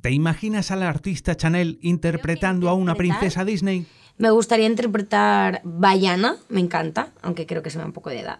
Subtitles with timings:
[0.00, 3.86] ¿Te imaginas a la artista Chanel interpretando a una princesa Disney?
[4.16, 8.20] Me gustaría interpretar Bayana, me encanta, aunque creo que se me da un poco de
[8.20, 8.38] edad.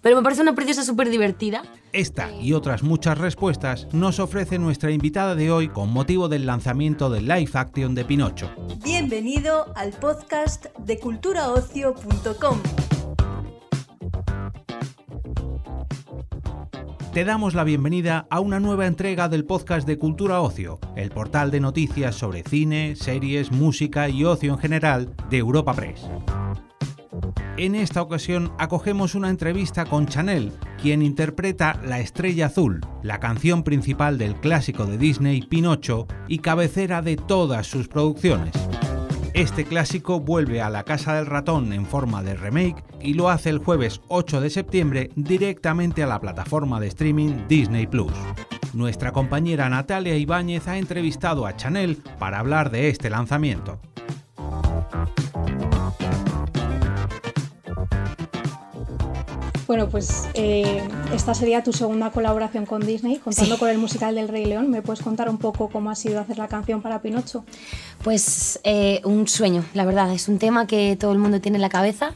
[0.00, 1.62] Pero me parece una princesa súper divertida.
[1.92, 7.08] Esta y otras muchas respuestas nos ofrece nuestra invitada de hoy con motivo del lanzamiento
[7.10, 8.50] del live action de Pinocho.
[8.82, 12.58] Bienvenido al podcast de culturaocio.com.
[17.12, 21.50] Te damos la bienvenida a una nueva entrega del podcast de Cultura Ocio, el portal
[21.50, 26.08] de noticias sobre cine, series, música y ocio en general de Europa Press.
[27.58, 33.62] En esta ocasión acogemos una entrevista con Chanel, quien interpreta La Estrella Azul, la canción
[33.62, 38.54] principal del clásico de Disney Pinocho y cabecera de todas sus producciones.
[39.42, 43.50] Este clásico vuelve a la Casa del Ratón en forma de remake y lo hace
[43.50, 48.12] el jueves 8 de septiembre directamente a la plataforma de streaming Disney Plus.
[48.72, 53.80] Nuestra compañera Natalia Ibáñez ha entrevistado a Chanel para hablar de este lanzamiento.
[59.72, 60.82] Bueno, pues eh,
[61.14, 64.68] esta sería tu segunda colaboración con Disney, contando con el musical del Rey León.
[64.68, 67.46] ¿Me puedes contar un poco cómo ha sido hacer la canción para Pinocho?
[68.04, 70.12] Pues eh, un sueño, la verdad.
[70.12, 72.12] Es un tema que todo el mundo tiene en la cabeza.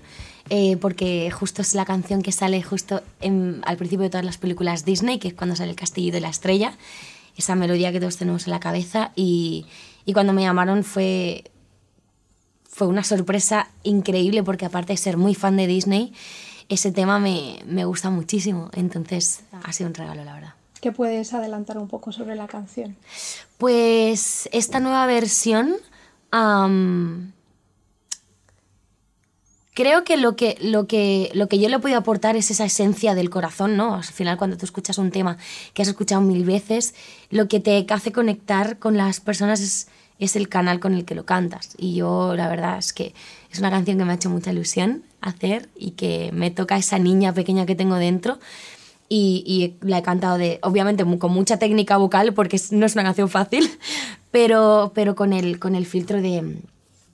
[0.50, 4.84] Eh, porque justo es la canción que sale justo al principio de todas las películas
[4.84, 6.76] Disney, que es cuando sale el castillo de la estrella,
[7.38, 9.12] esa melodía que todos tenemos en la cabeza.
[9.16, 9.64] Y,
[10.04, 11.44] y cuando me llamaron fue,
[12.68, 16.12] fue una sorpresa increíble, porque aparte de ser muy fan de Disney,
[16.68, 18.70] ese tema me, me gusta muchísimo.
[18.72, 20.54] Entonces ha sido un regalo, la verdad.
[20.80, 22.96] ¿Qué puedes adelantar un poco sobre la canción?
[23.58, 25.76] Pues esta nueva versión...
[29.74, 33.14] creo que lo, que lo que lo que yo le puedo aportar es esa esencia
[33.14, 33.94] del corazón, ¿no?
[33.94, 35.36] Al final, cuando tú escuchas un tema
[35.74, 36.94] que has escuchado mil veces,
[37.30, 41.14] lo que te hace conectar con las personas es, es el canal con el que
[41.14, 41.74] lo cantas.
[41.78, 43.14] Y yo, la verdad, es que
[43.50, 46.98] es una canción que me ha hecho mucha ilusión hacer y que me toca esa
[46.98, 48.38] niña pequeña que tengo dentro.
[49.08, 53.04] Y, y, la he cantado de, obviamente con mucha técnica vocal porque no es una
[53.04, 53.70] canción fácil,
[54.32, 56.56] pero, pero con, el, con el filtro de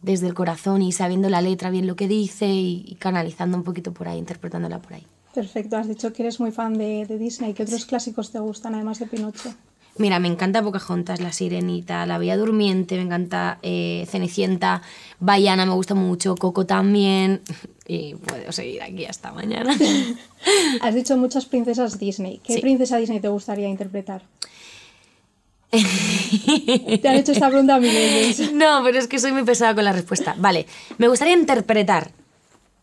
[0.02, 3.92] desde el corazón y sabiendo la letra bien lo que dice y, canalizando un poquito
[3.92, 5.06] por ahí, interpretándola por ahí.
[5.32, 7.54] Perfecto, has dicho que eres muy fan de, de Disney.
[7.54, 9.54] ¿Qué otros clásicos te gustan además de Pinocho?
[9.98, 14.80] Mira, me encanta Pocahontas, La Sirenita, La Bella Durmiente, me encanta eh, Cenicienta,
[15.20, 17.42] Bayana me gusta mucho, Coco también.
[17.84, 19.76] Y puedo seguir aquí hasta mañana.
[20.80, 22.40] Has dicho muchas princesas Disney.
[22.42, 24.22] ¿Qué princesa Disney te gustaría interpretar?
[25.72, 27.90] Te han hecho esta pregunta a mí.
[28.54, 30.34] No, pero es que soy muy pesada con la respuesta.
[30.38, 30.66] Vale,
[30.96, 32.12] me gustaría interpretar.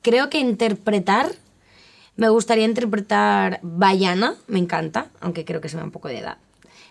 [0.02, 1.32] Creo que interpretar.
[2.18, 6.20] Me gustaría interpretar Bayana, me encanta, aunque creo que se me da un poco de
[6.20, 6.38] edad.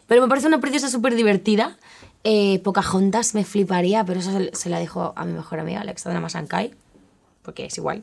[0.09, 1.77] Pero me parece una princesa súper divertida.
[2.25, 6.73] Eh, Pocahontas me fliparía, pero eso se, la dejo a mi mejor amiga, Alexandra Masankai,
[7.43, 8.03] porque es igual.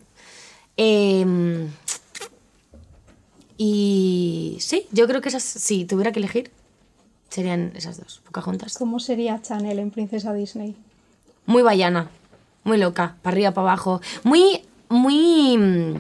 [0.78, 1.68] Em,
[3.58, 6.52] y sí, yo creo que esas, si tuviera que elegir,
[7.30, 8.78] serían esas dos, Pocahontas.
[8.78, 10.76] ¿Cómo sería Chanel en Princesa Disney?
[11.48, 12.10] Muy vallana,
[12.64, 14.00] muy loca, para arriba, para abajo.
[14.24, 16.00] Muy, muy...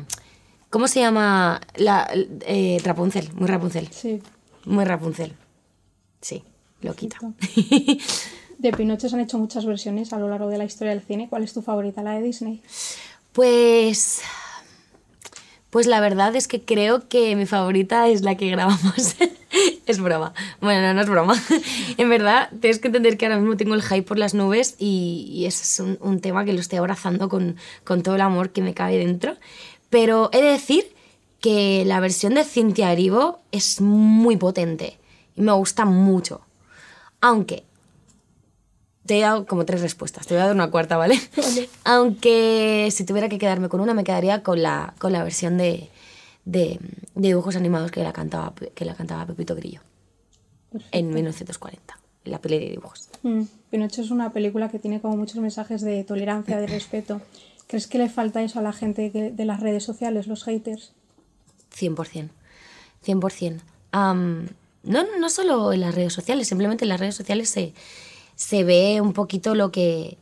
[0.69, 1.61] ¿Cómo se llama?
[1.75, 2.07] La,
[2.45, 3.87] eh, Rapunzel, muy Rapunzel.
[3.91, 4.22] Sí.
[4.66, 5.33] Muy Rapunzel.
[6.25, 6.41] Sí,
[6.81, 7.19] lo quita.
[8.58, 11.28] De Pinocho se han hecho muchas versiones a lo largo de la historia del cine.
[11.30, 12.63] ¿Cuál es tu favorita, la de Disney?
[13.31, 14.22] Pues.
[15.69, 19.16] Pues la verdad es que creo que mi favorita es la que grabamos.
[19.85, 20.34] es broma.
[20.62, 21.40] Bueno, no, no es broma.
[21.97, 25.30] en verdad, tienes que entender que ahora mismo tengo el hype por las nubes y,
[25.31, 28.50] y ese es un, un, tema que lo estoy abrazando con, con todo el amor
[28.50, 29.35] que me cabe dentro.
[29.91, 30.91] Pero he de decir
[31.40, 34.97] que la versión de Cintia Erivo es muy potente
[35.35, 36.41] y me gusta mucho.
[37.22, 37.63] Aunque
[39.06, 41.19] te he dado como tres respuestas, te voy a dar una cuarta, ¿vale?
[41.84, 45.90] Aunque si tuviera que quedarme con una, me quedaría con la, con la versión de,
[46.46, 46.79] de,
[47.13, 49.81] dibujos animados que la cantaba, que la cantaba Pepito Grillo
[50.91, 53.09] en 1940, en la peli de dibujos.
[53.23, 53.44] Mm.
[53.69, 57.22] Pinocho es una película que tiene como muchos mensajes de tolerancia, de respeto.
[57.67, 60.93] ¿Crees que le falta eso a la gente de las redes sociales, los haters?
[61.76, 62.29] 100%.
[63.05, 63.61] 100%.
[63.93, 64.47] Um,
[64.85, 67.73] no, no solo en las redes sociales, simplemente en las redes sociales se,
[68.35, 70.17] se ve un poquito lo que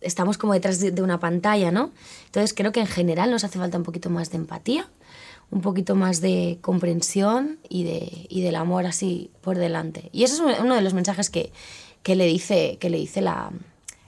[0.00, 1.90] estamos como detrás de, una pantalla, ¿no?
[2.26, 4.88] Entonces creo que en general nos hace falta un poquito más de empatía,
[5.50, 10.08] un poquito más de comprensión y, de, y del amor así por delante.
[10.12, 11.52] Y ese es uno de los mensajes que,
[12.02, 13.50] que le dice, que le dice la,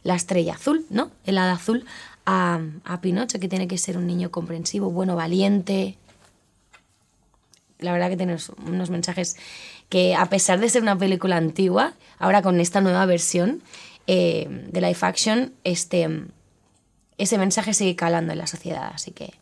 [0.02, 1.10] la estrella azul, ¿no?
[1.24, 1.84] El hada azul
[2.24, 5.98] a, a Pinocho, que tiene que ser un niño comprensivo, bueno, valiente,
[7.82, 8.36] la verdad que tiene
[8.66, 9.36] unos- mensajes
[9.88, 13.62] que a pesar de ser una película antigua, ahora con esta nueva versión
[14.06, 16.08] eh, de live action, este,
[17.18, 18.90] ese mensaje sigue calando en la sociedad.
[18.94, 19.34] Así que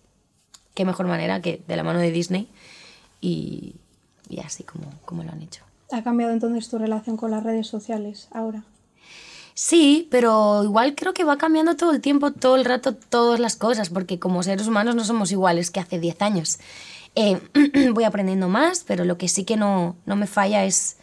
[0.75, 2.49] qué mejor manera que de la mano de Disney
[3.21, 3.75] y,
[4.29, 5.63] y así como, como lo han hecho.
[5.93, 8.65] ¿Ha cambiado entonces tu relación con las redes sociales ahora?
[9.55, 13.57] Sí, pero igual creo que va cambiando todo el tiempo, todo el rato, todas las
[13.57, 16.59] cosas, porque como seres humanos no somos iguales que hace 10 años.
[17.15, 17.41] Eh,
[17.93, 20.97] voy aprendiendo más, pero lo que sí que no, no me falla es,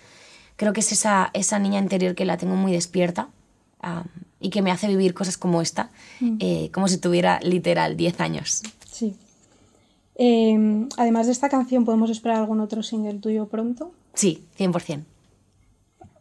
[0.55, 3.29] creo que es esa, esa niña interior que la tengo muy despierta
[4.39, 5.89] y que me hace vivir cosas como esta,
[6.39, 8.63] eh, como si tuviera literal 10 años.
[8.89, 9.15] Sí.
[10.15, 13.91] Eh, además de esta canción, ¿podemos esperar algún otro single tuyo pronto?
[14.13, 15.03] Sí, 100%.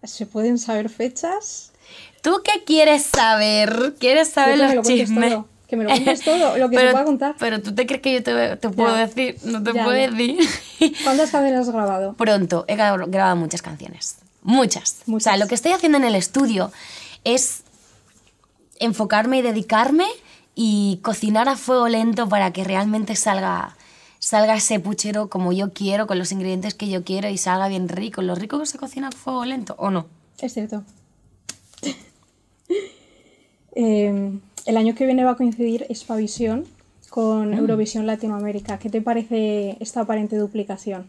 [0.05, 1.73] ¿Se pueden saber fechas?
[2.23, 3.95] ¿Tú qué quieres saber?
[3.99, 5.39] ¿Quieres saber lo los chismes?
[5.69, 7.35] Que me lo cuentes todo, lo que se pero, pueda contar.
[7.39, 9.07] Pero tú te crees que yo te, te puedo Ya.
[9.07, 10.11] decir, no te Ya, puedo ya.
[10.11, 10.39] decir.
[11.05, 12.15] ¿Cuántas canciones has grabado?
[12.15, 14.17] Pronto, he gra- grabado muchas canciones.
[14.43, 14.93] Muchas.
[14.93, 15.39] O sea, Muchas.
[15.41, 16.71] lo que estoy haciendo en el estudio
[17.25, 17.63] es
[18.79, 20.07] enfocarme y dedicarme
[20.55, 23.77] y cocinar a fuego lento para que realmente salga,
[24.21, 27.89] salga ese puchero como yo quiero, con los ingredientes que yo quiero y salga bien
[27.89, 28.23] rico.
[28.23, 30.07] ¿Lo rico que se cocina a fuego lento o no?
[30.39, 30.85] Es cierto.
[33.79, 34.26] Eh,
[34.67, 36.65] el año que viene va a coincidir Spavisión
[37.09, 38.79] con Eurovisión Latinoamérica.
[38.79, 41.07] ¿Qué te parece esta aparente duplicación?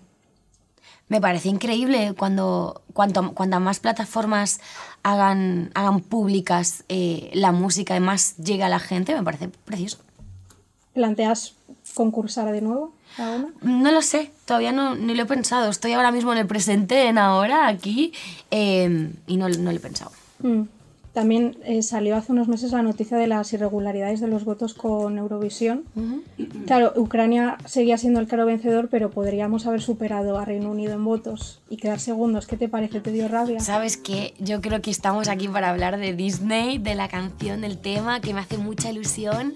[1.09, 4.59] Me parece increíble cuando cuanto, cuantas más plataformas
[5.03, 9.99] hagan, hagan públicas eh, la música y más llega a la gente, me parece precioso.
[10.93, 11.55] ¿Planteas
[11.93, 13.53] concursar de nuevo a una?
[13.61, 15.69] No lo sé, todavía no, ni lo he pensado.
[15.69, 18.11] Estoy ahora mismo en el presente, en ahora, aquí,
[18.51, 20.11] eh, y no, no lo he pensado.
[20.39, 20.63] Mm.
[21.17, 25.17] También eh, salió hace unos meses la noticia de las irregularidades de los votos con
[25.17, 25.83] Eurovisión.
[26.67, 31.03] Claro, Ucrania seguía siendo el claro vencedor, pero podríamos haber superado a Reino Unido en
[31.03, 32.45] votos y quedar segundos.
[32.45, 33.01] ¿Qué te parece?
[33.01, 33.59] ¿Te dio rabia?
[33.61, 34.35] ¿Sabes qué?
[34.37, 38.35] Yo creo que estamos aquí para hablar de Disney, de la canción, del tema, que
[38.35, 39.55] me hace mucha ilusión